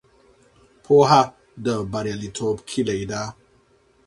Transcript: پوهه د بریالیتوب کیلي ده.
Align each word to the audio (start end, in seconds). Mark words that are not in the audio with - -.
پوهه 0.83 1.21
د 1.65 1.67
بریالیتوب 1.91 2.57
کیلي 2.69 3.01
ده. 3.11 3.23